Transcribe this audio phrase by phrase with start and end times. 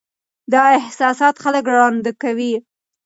[0.53, 2.53] دا احساسات خلک ړانده کوي.